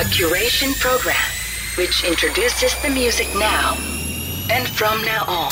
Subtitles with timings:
[0.00, 1.14] A curation program
[1.76, 3.74] which introduces the music now
[4.50, 5.50] and from now on.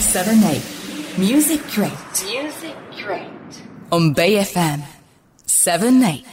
[0.00, 0.62] 7 8
[1.18, 1.92] Music Crate
[2.24, 3.28] Music Crate.
[3.90, 4.80] on Bay FM
[5.44, 6.24] 7 8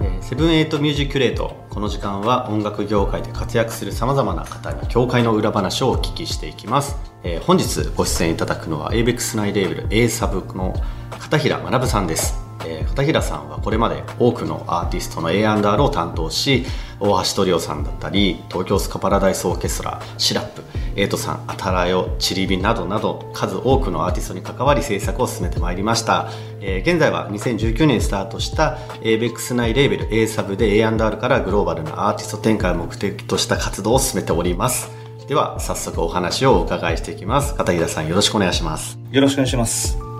[0.00, 10.74] えー Seven Eight Music Crate この時間は音楽業界で活躍するさまざまな方に業界の裏話をお聞きしていきます、えー本日ご出演いただくのは avex 内レーベル A サブの
[11.20, 16.64] 片平学さんです、え片平さんはこれまで多くのアーティストの A&R を担当し
[17.00, 20.62] 大橋トリオさんだったり東京スカパラダイスオーケストラシラップ
[20.94, 26.30] エイトさんアタラヨチリビなどなど数多くのアーティストに関わり制作を進めてまいりました、
[26.60, 34.90] えー現在は2019年スタートした ABEX 内レーベル A サブで A&R からグローバルなアーティスト展開を目的とした活動を進めております。
[35.28, 37.54] では早速お話をお伺いしていきます。
[37.54, 38.98] 片平さんよろしくお願いします。
[39.10, 40.11] よろしくお願いします。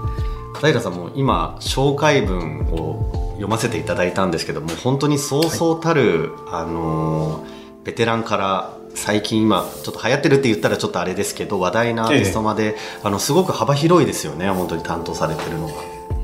[0.62, 15.74] 片平さんも今紹介文を読ませていただいたんですけども本当にそうそうたる、あのーベテランから最近今ちょっと流行ってるって言ったらちょっとあれですけど話題なアーティストまで、あのすごく幅広いですよね本当に担当されてるのが。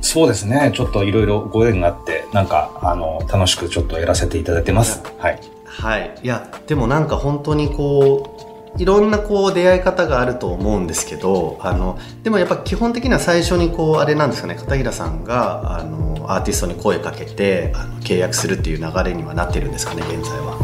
[0.03, 0.71] そうですね。
[0.73, 5.03] ちょっといろいろご縁があって、なんか、あの、楽しくちょっとやらせていただいてます。
[5.19, 5.41] はい。
[5.65, 8.48] はい、いやでもなんか本当にこう
[8.79, 20.59] いろんなこう出会い方があると思うんですけどあのでもやっぱ基本的には最初にこうあれなんですかね片平さんがあのアーティストに声かけてあの契約するっていう流れにはなってるんですかね現在は。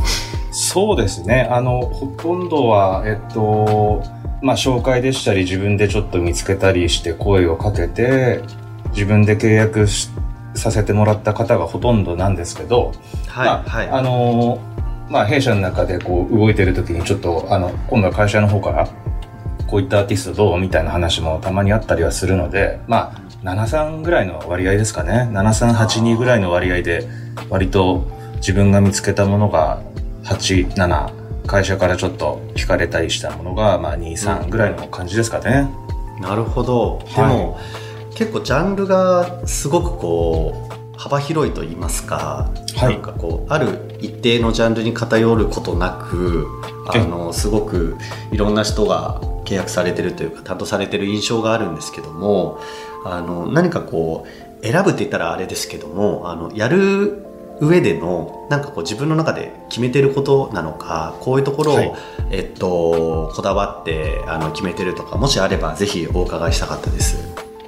[0.56, 1.48] そうですね。
[1.50, 4.04] あの、ほとんどは、えっと、
[4.40, 8.40] まあ、紹介でしたり、自分でちょっと見つけたりして声をかけて、
[8.92, 10.10] 自分で契約し
[10.54, 12.92] させてもらった方がほとんどなんですけど、
[13.26, 14.60] はい、まあ、はいあの
[15.08, 18.88] まあ、弊社の中でこう動いてる時にちょっと、あの、今度は会社の方から、
[19.66, 25.28] こういったアーティストどうみたいな話もたまにあったりはするので、まあ、73ぐらいの割合ですかね。
[25.32, 27.06] 7382ぐらいの割合で、
[27.50, 29.82] 割と自分が見つけたものが
[30.24, 35.68] 8、7、会社からちょっと聞かれたりしたものが、まあ、2、3ぐらいの感じですかね。
[36.20, 37.58] なるほどでも、
[38.14, 40.63] 結構ジャンルがすごくこう
[40.96, 46.46] 幅広いと言いますか、はいなんかこうある一定のジャンルに偏ることなく
[46.92, 47.96] あのすごく
[48.30, 52.58] いろんな人が契約されてるというか担当されてる印象があるんですけども
[53.04, 54.26] あの何かこ
[54.60, 57.24] う選ぶって言ったらあれですけどもあのやる
[57.60, 61.92] 上でのなんかこう自分の中で決めてることなのかこういうところを、はい
[62.30, 67.16] えっと、こだわってあの決めてるとかもしあればぜひお伺いしたかったです。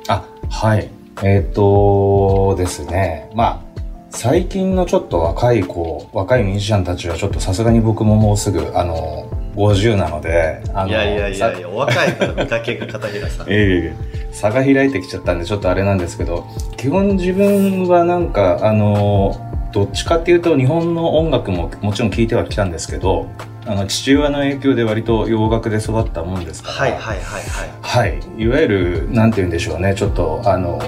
[0.09, 0.96] あ、はい。
[1.22, 3.31] えっ、とですね。
[3.34, 13.49] まあ、最近のちょっと若い子、若いミュージシャンたちはちょっとさすがに僕ももうすぐ、あの、50なので、あのいやいやいやいさや、お若いから見かけが片平さん。
[13.50, 13.93] いやいやいや
[14.31, 16.47] 差が開いてきちゃったんでちょっとあれなんですけど、
[16.77, 19.37] 基本自分はなんか、あの、
[19.72, 23.27] どっちかっていうと日本の音楽ももちろん聴いてはきたんですけど、
[23.66, 27.71] あの、父親の影響で割と洋楽で育ったもんですから、はいはいはいはい。
[27.82, 28.21] はい。
[28.43, 29.94] いわゆる、なんて言うんでしょうね。
[29.97, 30.78] ちょっと、あの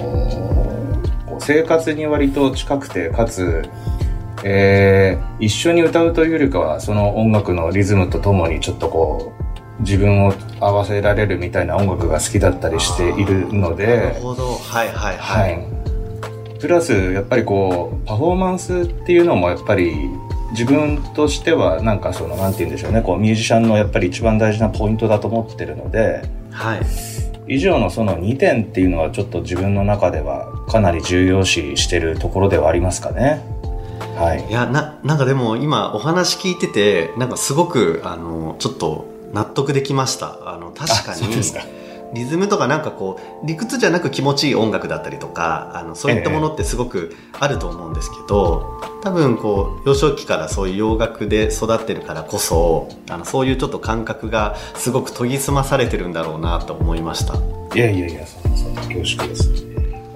[1.39, 3.63] 生活に割と近くて、かつ、
[4.43, 9.33] えー、一緒に歌うというよりかは、その音楽のリズムとともにちょっとこ
[9.79, 14.53] う、自分を合わせられるみたいな音楽が好きだったりしているのなるで、ほど。
[14.55, 15.53] はいはいははい。
[16.55, 16.59] い。
[16.59, 19.93] プラス、やっぱりこう、パフォーマンスっていうのもやっぱり、
[20.51, 23.01] 自分としてはなんかその、なんて言うんでしょうね。
[23.01, 26.21] こう、ミュージシャンのやっぱり一番大事なポイントだと思ってるので、
[26.51, 26.81] はい。
[27.47, 33.43] 以上のその2点っていうのはちょっと自分の中ではかなり重要視してるところではありますかね。
[34.15, 34.45] はい。
[34.49, 40.53] いや、な、なんかでも今お話聞いてて、なんかすごく、あの、ちょっと納得できました。
[40.53, 41.61] あの、確かにあそうですか。
[42.13, 57.35] リズムとかなんかこう理屈じゃなく気持ちいい音楽だったりとかあのそういったものってすごくあると思うんですけど、多分こう幼少期からそういう洋楽で育ってるからこそあのそういうちょっと感覚がすごく研ぎ澄まされてるんだろうなと思いました。
[57.75, 59.49] いやいやいや、そんなそんな恐縮です。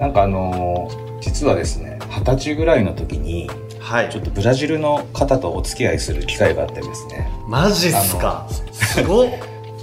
[0.00, 3.48] なんかあのー実はですね、二十歳ぐらいの時に、
[3.80, 4.10] はい。
[4.10, 8.46] ちょっとブラジルの方とお付き合いする機会があってですね、マジっすか？
[8.72, 9.30] すごっ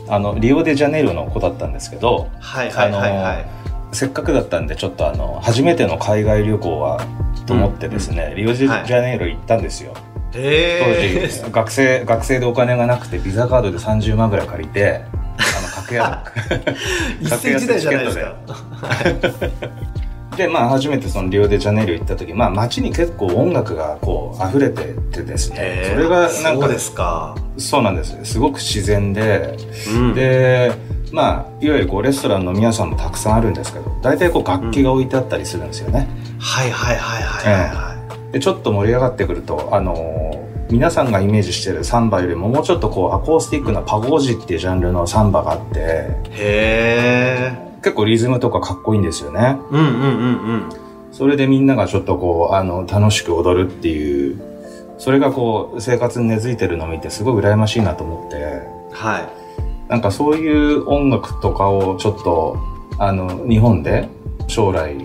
[0.08, 3.46] あの、リオデジャネイロの子だったんですけど、はいはいはいはい、
[3.92, 7.06] せっかくだったんで、ちょっとあの、初めての海外旅行は、
[7.46, 9.94] と思ってですね、リオデジャネイロ行ったんですよ。
[10.32, 15.02] 当へ時、学生、学生でお金がなくて、ビザカードで30万ぐらい借りて、
[15.38, 16.20] あの、格安、
[16.50, 16.76] え
[17.22, 18.12] 一世時代じゃないで
[20.38, 27.36] で、まあ、初めてそのリオデジャネイロ行った時、まあ、街に結構音楽がこう、溢れててですね、それがなんかそうで、すか。
[27.58, 28.18] そうなんです。
[28.24, 29.58] すごく自然で、
[29.94, 30.14] うん。
[30.14, 30.72] で、
[31.12, 36.08] まあいわゆるこうレストラン飲み屋さんもたくさんあるんですけど大体こう楽器が置いてあったりするんですよね、
[36.40, 40.42] はいはいはいはいはいはでちょっと盛り上がってくるとあのー
[40.72, 45.80] 皆さんがイメージしてるサンバよりももうちょっとこうアコースティックなパゴージっていうジャンルのサンバがあって。
[45.80, 45.82] い。
[45.82, 45.88] へ
[46.40, 47.71] え。
[47.84, 50.08] 結構リズムとかかっこいいんですよねうんうんうんう
[50.68, 50.70] ん。
[51.12, 54.42] それでみんながちょっとこうあの楽しく踊るっていう
[54.98, 58.62] それがこう生活に根付いてるのを見てすごい羨ましいなと思って
[58.94, 59.90] はい。
[59.90, 62.58] なんかそういう音楽とかをちょっと
[62.98, 64.08] あの日本で
[64.48, 64.96] 将来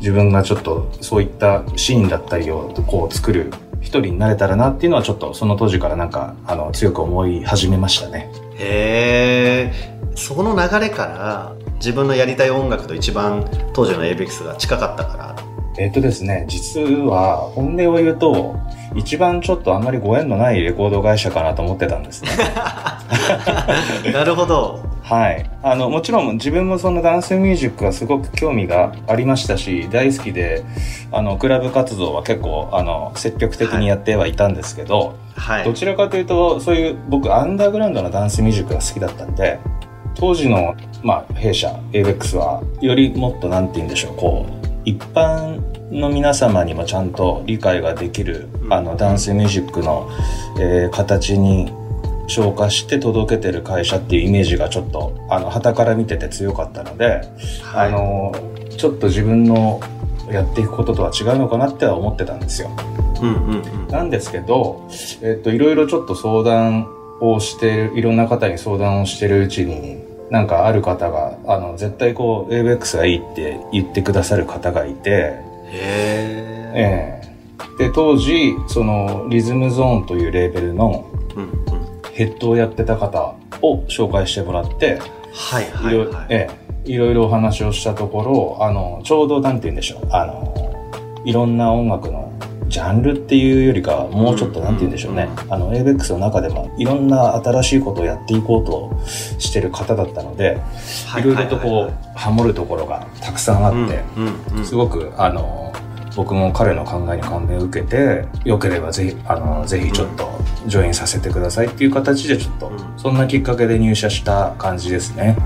[0.00, 8.30] 自分がちょっとそういったシーンだったりをこう作る一人になれたらなっていうのはちょっとその当時からなんかあの強く思い始めましたね。
[8.58, 9.92] へえ。
[10.14, 15.36] その流れから自分のやりたい音楽と一番当時の ABEX が近かったから。
[15.76, 18.54] えっ、とですね、実は本音を言うと
[18.94, 22.30] 一番ちょっとあんまりご縁のないレコード会社かなと思ってたんですね。
[24.12, 24.80] なるほど。
[25.02, 25.50] はい。
[25.64, 30.62] あの、もちろん自分もそのダンスミュージックはすごく興味がありましたし、大好きで、
[31.10, 35.64] あの、クラブ活動は結構、あの、積極的にやってはいたんですけど、はい。
[35.64, 39.58] どちらかというと、そういう僕、アンダーグラウンドなダンスミュージックが好きだったんで、
[40.22, 45.60] 当時の、まあ、弊社、ABEX は、よりもっと、なんて言うんでしょう、こう、一般
[45.90, 50.08] の皆様にもちゃんと理解ができる、あの、ダンスミュージックの、
[50.60, 51.72] えー形に
[52.28, 57.22] 消化して届けてる会社っていうイメージがちょっと、あの、旗から見てて強かったので、
[57.64, 58.32] はいあの、
[58.76, 59.80] ちょっと自分の
[60.30, 62.70] やっていくこととは違うのかなっては思ってたんですよ。
[63.20, 63.88] うんうんうん。
[63.88, 64.88] なんですけど、
[65.20, 66.86] えっと、いろいろちょっと相談
[67.20, 75.40] をしてる、いろんな方に相談をしてるうちに、なんかある方が、あの、絶対こう、ABEX がいいって言ってくださる方がいて、へ
[75.70, 76.72] え。
[76.74, 77.32] ええ
[77.78, 81.06] で、当時、その、リズムゾーンというレーベルの。
[82.14, 85.00] ヘッドをやってた方を紹介してもらって、
[85.34, 86.26] はいはいはい。
[86.30, 90.74] ええいろいろお話をしたところ、あの、ちょうどなんて言うんでしょう、あの、
[91.24, 92.32] いろんな音楽の
[92.72, 98.98] ジャンルっていうよりかは、もうちょっとなんて言うんでしょうね、あの、ABEX の中でもいろんな新しいことをやっていこうと
[99.38, 100.58] してる方だったので、
[101.18, 104.02] いろいろとこう、ハモるところがたくさんあうんって。
[104.64, 105.70] すごく、あの、
[106.16, 110.30] 僕も彼の考えに感銘を受けて、よければぜひ、あの、ぜひちょっと、
[110.66, 112.78] ジョインさせてくださいっていう形でちょっと、うん。
[112.96, 115.36] そんなきっかけで入社した感じですね。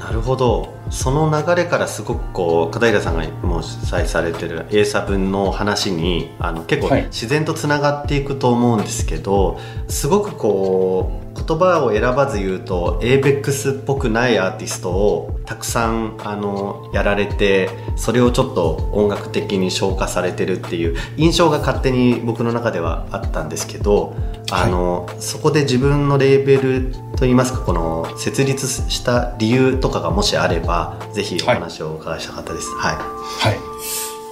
[0.00, 7.04] なるほどその流れからすごくこう片平さんがもう主催されてる A サ分の話にあの結構はい。
[7.04, 9.58] 自然とつながっていくと思うんですけど、
[9.88, 24.14] すごくこう言葉を選ばず言うと ABEX っぽくないアーティストをたくさんあのやられてそれをちょっと音楽的に消化されてるっていう印象が勝手に僕の中ではあったんですけど、
[24.50, 30.79] あのそこで自分のレーベルといいますかこの設立した理由とかがもしあれば
[31.12, 32.68] ぜひお話をお伺いしたかったです。
[32.76, 33.58] はい、はい。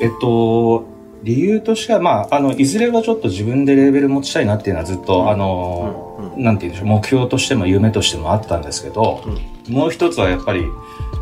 [0.00, 0.85] えっと、
[1.23, 9.25] 理由としては、まあ、あの、いずれはちょっと自分でレーベル持ちたいなっていうのはずっと、うんあの、うんうんなんて言うんでしょう、目標としても夢としてもあったんですけど、
[9.69, 10.67] もう一つはやっぱり、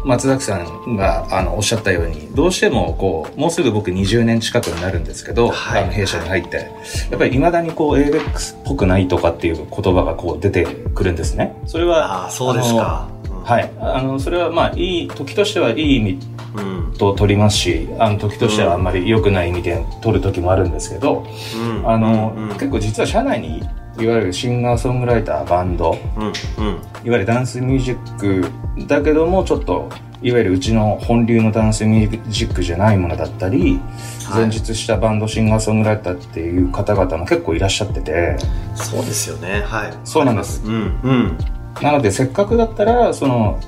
[0.05, 6.71] 松崎さんがあのおっしゃったように、どうしてもこう、もうすぐ僕20年近くになるんですけど、はいあの弊社に入って、
[7.11, 11.57] やっぱり未だにこう、ABEX っぽくないとかっていう言葉がこう出てくるんですね。
[11.67, 13.09] それは、ああそうですか。
[13.47, 13.73] はい。
[13.81, 16.19] あの、それはまあ、いい、時としてはいい意味
[16.57, 16.61] う
[16.91, 16.93] ん。
[16.99, 21.25] と取りますし、あの、時としてはあんまり良くない意味で取る時もあるんですけど、
[21.57, 21.89] うん。
[21.89, 23.59] あの、うん結構実は社内に、
[24.01, 26.33] いわゆるシンガーソングライター、バンド、うんうん。
[26.33, 28.51] いわゆるダンスミュージック
[28.89, 29.89] だけども、ちょっと、
[30.23, 38.37] いわゆるうちの本流のダンスミュージックじゃないものだったり、はい前述したバンドシンガーソングライターっていう方々も結構いらっしゃってて、
[38.75, 39.63] そうですよね。
[39.65, 39.95] はい。
[40.03, 40.65] そうなんです。
[40.67, 43.59] うんうんなのでせっかくだったら、その、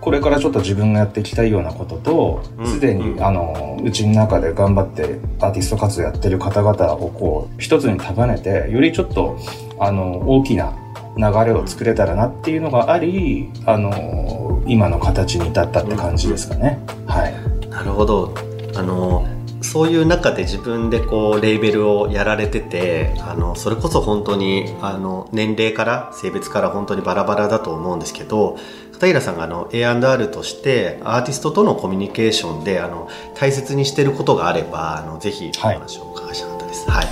[0.00, 9.38] これからちょっと自分がやっていきたいようなこととう、んすでに、あの、うちの中で頑張ってアーティスト活動やってる方々をこう、一つに束ねて、よりちょっと、
[9.78, 10.74] あの、大きな
[11.16, 16.80] 流れを作れたらなっていうのがあり、あの、今の形に至ったって感じですかね。
[17.06, 17.34] はい。
[17.70, 18.34] なるほど。
[18.74, 19.26] あの
[19.72, 28.58] そういう中で自分でこうレーベルをやられててあのそれこそ本当にあの年齢から性別から本当にバラバラだと思うんですけど
[28.92, 36.90] 片平さんがあの A&R としてアーティストとのコミュニケーションであの大切にしてることがあればあのぜひお話をお伺いしたかったです。
[36.90, 37.06] はい、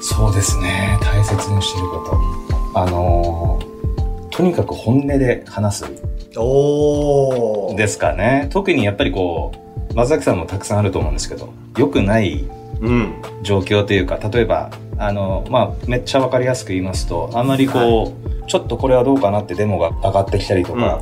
[0.00, 0.98] そうですね。
[1.02, 1.98] 大切にしてるこ
[2.72, 2.80] と。
[2.80, 3.58] あの、
[4.30, 5.84] とにかく本音で話す。
[6.38, 8.48] おーですかね。
[8.50, 12.44] 特にやっぱりこう、松崎さんもたくさんあると思うんですけど、良くない
[12.80, 13.14] うん。
[13.42, 20.98] 状況というか、例えば、あの、まあ、めっちゃわかりやすく言いますと、あんまりこう、ちょっとこれはどうかなってデモが上がってきたりとか、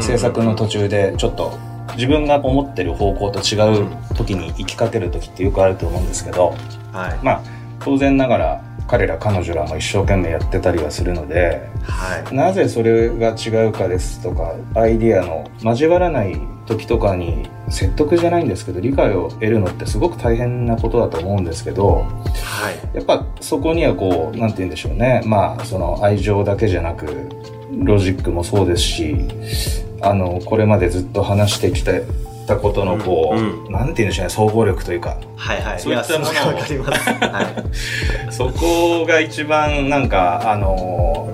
[0.00, 1.52] 制作の途中でちょっと
[1.94, 6.54] 自分が思ってる方向と違う時に行きかける時ってよくあると思うんですけど、
[6.92, 7.18] はい。
[7.24, 7.42] まあ
[7.80, 12.34] 当然ながら彼ら彼女らも一生懸命やってたりはするのではい。
[12.34, 22.06] なぜそれが違うかですとかアイディアの交わらない時とかに説得じゃないんですけど理解を得るのってすごく大変なことだと思うんですけど
[22.42, 22.96] はい。
[22.96, 25.22] やっぱそこにはこうなんて言うんでしょうね。
[25.24, 27.28] まあその愛情だけじゃなく
[27.70, 29.16] ロジックもそうですし
[30.00, 31.82] あのこれまでずっと話してき
[32.48, 33.64] てたことのこう、うん。
[33.66, 35.18] うなんて言うんでしょうね総合力というか。
[35.36, 35.80] はいはい。
[35.80, 38.32] そういったものはい。
[38.32, 41.28] そこが一番なんかあの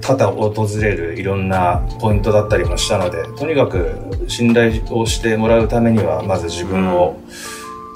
[0.00, 3.96] 多々訪れるいろんなポイントだったりもしたのでとにかく
[4.28, 7.16] 信頼をしてもらうためにはまず自分を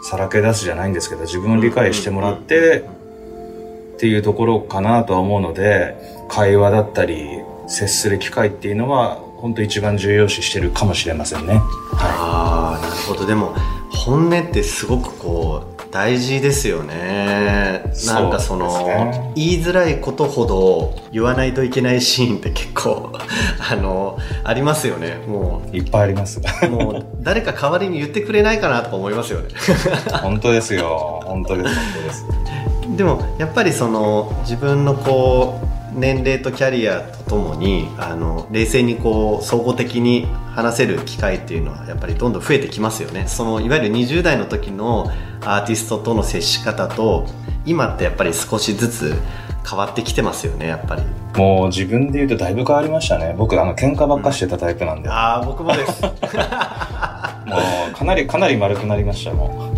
[0.03, 2.85] さらけ出すじゃないんですけど自分を理解してもらって
[3.97, 5.97] っていうところかなとは思うので
[6.31, 7.27] 会話だったり
[7.67, 11.61] 接する機会っていうのは本当一番重要視してるかもしれませんね。
[11.95, 13.55] ああなるほどでも
[13.91, 23.13] 本音ってすごくこう大事ですよねなんかそのね言いづらいことほど言わないといけないシーンって結構
[23.71, 26.41] あのありますよねもいっぱいあります。
[26.65, 29.49] うもう誰か代わりに言ってくれないかなとか思いますよね
[30.21, 31.23] 本当ですよ。
[31.25, 31.75] 本当です。
[31.75, 32.27] 本当です。
[32.97, 45.11] でもやっぱりその自分のこう年齢とキャリアとともにあの冷静にこう総合的に話せる機会っていうのはやっぱりどんどん増えてきますよねそのいわゆる20代の時の
[45.43, 47.27] アーティストとの接し方と
[47.65, 49.15] 今ってやっぱり少しずつ
[49.69, 51.03] 変わってきてますよねやっぱり
[51.37, 53.33] もう自分で言うとだいぶ変わりましたね。
[53.39, 55.09] 僕、あの、喧嘩ばっかしてたタイプなんで。
[55.09, 59.69] ああ僕もです もう、かなり、かなり丸くなりました、も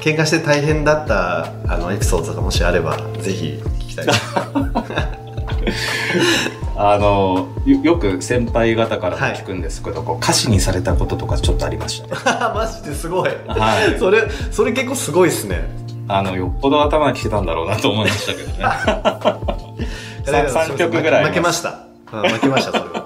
[0.00, 4.20] 喧嘩して大変だったあのエピソードがもしあればぜひ聞きたいです
[4.54, 5.20] う。
[6.76, 12.22] あの、よよく先輩方からも聞くんですけど、こう歌詞にされたこととかちょっとありましたね。
[12.54, 13.98] マジですごい、はい。
[13.98, 15.68] それそれ結構すごいですね。
[16.08, 18.58] あの、よっぽど頭にきてたんだろうなと思いましたけどね。
[20.24, 21.68] さ三曲ぐらい負けました。
[22.12, 23.04] うん負けましたそれは。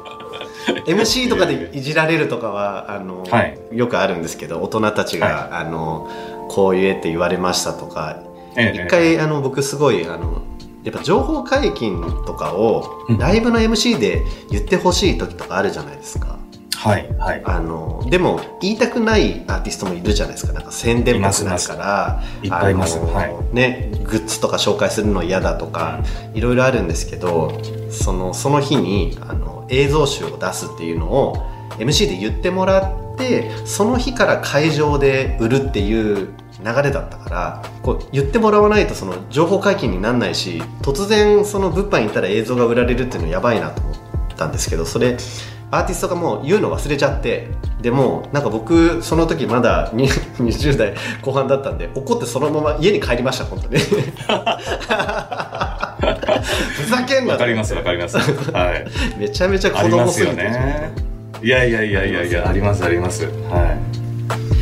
[0.86, 3.58] MC とかでいじられるとかはあの、はい。
[3.72, 6.08] よくあるんですけど大人たちが、はあの
[6.48, 8.16] こう言えって言われましたとか
[8.56, 8.84] ええ。
[8.84, 10.42] 一回あの僕すごいあの
[10.84, 13.18] やっぱ情報解禁とかをうん。
[13.18, 16.38] ライブの MC で言ってほしい時とかあるじゃないですか。
[16.76, 17.42] はい、はい。
[17.46, 20.52] あのでも言いたくないアーティストもいるじゃないですか。
[20.52, 22.22] なんか宣伝っぽくなるから。
[22.74, 23.00] ます
[23.52, 26.00] ね、グッズとか紹介するの嫌だとか、
[26.34, 27.58] いろいろあるんですけど
[27.90, 31.36] そのその日にあの映像集を出すっていうのを
[31.78, 32.80] MC で言ってもら
[33.14, 36.28] ってその日から会場で売るっていう
[36.62, 43.94] 流れだったからこう言ってもらわないとその情報解禁にならないし突然その物販に行ったら映像が売られるっていうのやばいなと思っ
[44.36, 45.16] たんですけどそれ
[45.70, 47.48] アーティストがもう言うの忘れちゃって
[47.80, 53.78] でもなんか僕その時まだに20代後半だったんで怒ってそのまま家に帰りました本当に
[56.04, 58.18] ふざけんなわかります、わかります。
[58.18, 58.86] はい。
[59.18, 60.92] めちゃめちゃ子供すぎて、ね。
[61.42, 63.24] いやいやいやいやいや、あります、あります。
[63.24, 63.78] はえ
[64.34, 64.53] っと、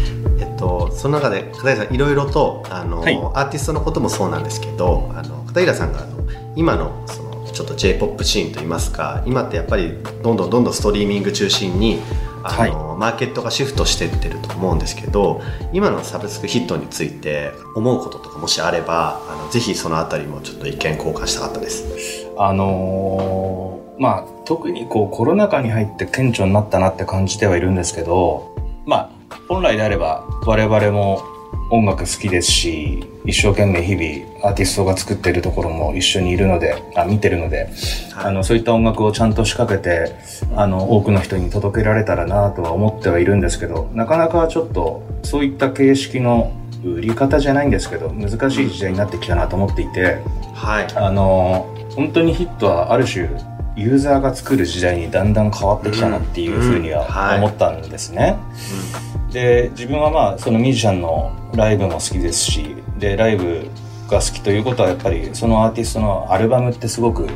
[0.96, 12.00] その中で片平さんいろいろとあの、はいアーティストのこともそうなんですけどあの片平さんがあの今のそのちょっと j p o p シーンといいますか今ってやっぱりどんどんどんどんストリーミング中心に
[12.44, 15.40] あの、マーケットがシフトしてってると思うんですけど
[15.72, 22.22] 今のサブスクヒットについて思うこととかもしあればあのぜひそのあたりもちょっと意見交換したかったです。
[22.22, 22.26] い。
[22.38, 28.52] あのーまあ、特にこうコロナ禍に入って顕著になったなって感じてはいるんですけど、
[28.84, 29.10] まあ、
[29.52, 31.22] 本来であれば我々も
[31.68, 37.68] 音楽好きですし、一生懸命日々アーティストが作っているところも一緒にいるので、あ見てるので、
[38.14, 38.24] はい。
[38.28, 40.16] あの、そういった音楽をちゃんと仕掛けて、
[40.56, 50.16] あの、多くの人に届けられたらなとは思ってはいるんですけど、なかなかちょっと、そういった形式の売り方じゃないんですけど、難しい時代になってきたなと思っていて、
[50.54, 50.86] はい。
[50.94, 53.28] あの、本当にヒットはある種、
[53.76, 58.36] ユーザーが作る時代にだんだん変わってきたなっていうふうには思ったんですね。
[59.32, 63.66] で、自分はまあ、そのミュージシャンのライブも好きですし、で、ライブ
[64.08, 67.26] が好きということはやっぱり、そのアーティストのアルバムってすごく、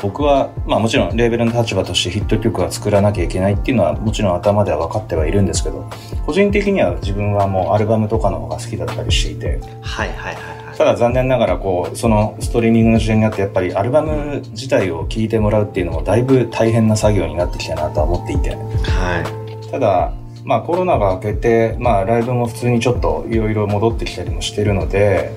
[0.00, 5.90] 僕は、まあもちろんレーベルの立場としてヒット曲は作らなきゃいけないっていうのはもちろん頭では分かってはいるんですけど、
[6.24, 18.50] 個人的には自分はもうアルバムとかの方が好きだったりしていて、はいはいはいはいただ残念ながらこう、そのストリーミングの時代になってやっぱりアルバム自体を聴いてもらうっていうのもだいぶ大変な作業になってきたなとは思っていて。
[18.50, 25.30] はいただ、まあコロナが明けて、まあライブも普通にちょっといろいろ戻ってきたりもしてるので、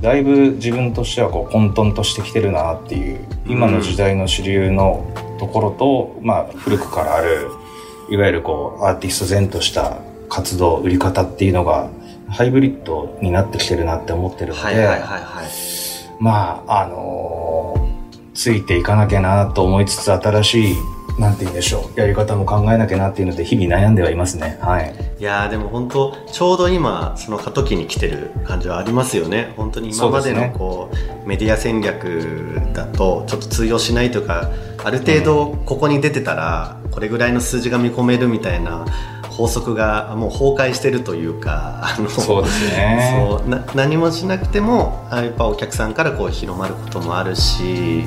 [0.00, 5.10] だいぶ自分としてはこう混沌としてきてるなっていう今の時代の主流の
[5.40, 7.48] ところと、まあ古くからある
[8.10, 9.98] いわゆるこうアーティスト前とした
[10.28, 11.90] 活動売り方っていうのが
[12.34, 15.46] ハイブリッドになってきてるなって思ってるので、はいはいはいはい。
[16.20, 17.54] まああのー
[18.34, 20.76] ついていかなきゃなと思いつつ新しい
[21.18, 24.58] なんて言うんでしょうやり方も考えなきゃなっていうので日々悩んではいますね。
[24.60, 24.92] はい。
[25.20, 29.54] いやーでも本当ちょうど今その過渡期に来てる感じはありますよね。
[29.56, 30.90] 本当に今までのそうねこ
[31.24, 34.50] うメディア戦略だとちょっと通用しないというか
[34.82, 38.84] ある程度ここに出てたらこれぐらいの数字が見込めるみたいな
[39.36, 43.28] 法則がもう崩壊してるというかあのそうですね。
[43.28, 48.04] そうな何もしなくてもあやっぱお客さんからこう広まることもあるし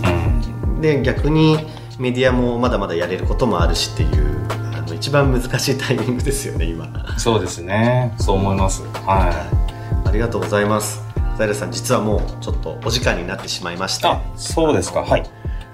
[0.66, 0.82] うん。
[0.82, 1.58] で逆に
[2.00, 6.88] メディアもまだまだやれることもあるしっていうあの一番難しいタイミングですよね今。
[7.18, 8.14] そうですね。
[8.20, 8.84] そう思います。
[8.84, 9.68] は
[10.06, 11.02] ありがとうございます。
[11.38, 15.02] ザイラさん、実はもうちょっとお時間になってしまいまして、いあそうですか。
[15.02, 15.24] はい。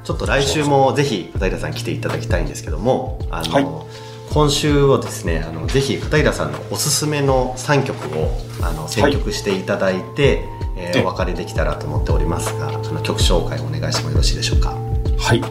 [0.03, 3.65] ちょっと来週もぜひ片平さん来ていただきたいんですけども、あの、はい
[4.31, 8.29] 今週はですね、あのぜひ片平さんのおすすめの3曲を
[8.61, 10.43] あの選曲していただいて、
[10.75, 14.75] えーえお別れできたらと思っておりますが、あの曲紹介お願いしてもよろしいでしょうか？
[15.17, 15.41] はい。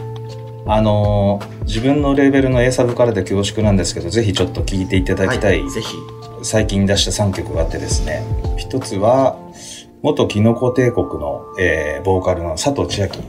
[0.65, 5.95] あのー自分のレーベルの A サブからで恐縮なんですけど、ぜひちょっと聴いていただきたい、はい、ぜひ。
[6.43, 8.21] 最近出した3曲があってですね、
[8.57, 9.37] 一つは、
[10.01, 13.19] 元キノコ帝国の、えーボーカルの佐藤千秋。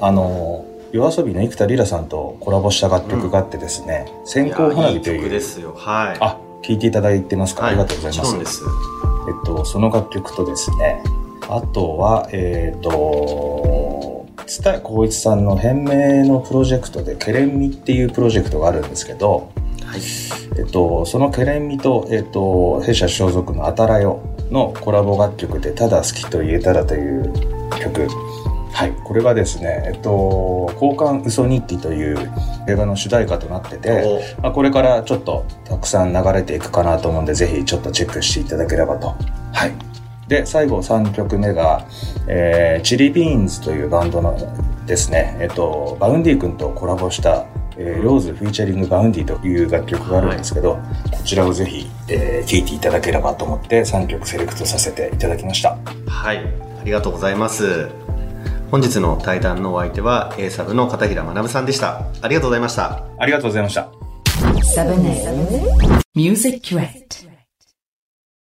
[0.00, 5.74] あのー夜遊びの生田リラさんとコラボした楽曲があってですね、線香花火といやいいいう、曲ですよ。
[5.74, 6.16] はい。
[6.20, 8.38] あ、聴いていただいてますか、はい、ありがとうございます。
[8.38, 8.62] です。
[9.26, 11.02] えっと、その楽曲とですね、
[11.48, 19.50] あとは、えっ、と、津田光一さんの変名のプロジェクトで、ケレンミっていうプロジェクトがあるんですけど、
[19.84, 20.00] はい。
[20.56, 24.20] えっと、そのケレンミと、えっと、弊社所属のあたらよ
[24.52, 27.32] のコラボ楽曲で、ただ好きと言えたらという
[27.82, 28.06] 曲。
[28.74, 28.92] はい。
[29.04, 32.18] これがですね、えっと、交換嘘日記という
[32.68, 34.02] 映画の主題歌となってて、
[34.38, 39.14] おまあ、これからちょっとたくさん流れていくかなと思うんで、ぜひちょっとチェックしていただければと。
[39.52, 39.72] はい。
[40.26, 41.86] で、最後3曲目が、
[42.26, 44.36] えー、チリビーンズというバンドの
[44.86, 50.80] ですね、えっと、 Vaundy 君とコラボした、えー Rose featuring Vaundy という楽曲があるんですけど、
[51.12, 55.78] こちらをぜひ、えー、聴いていただければと思って3曲セレクトさせていただきました。
[56.08, 58.03] はい、ありがとうございます。
[58.74, 62.08] 本日の対談のお相手は A サブの片平学さんでした。
[62.22, 63.04] ありがとうございました。
[63.20, 63.88] ありがとうございました。
[64.32, 64.98] 7
[66.16, 67.33] Music Crate.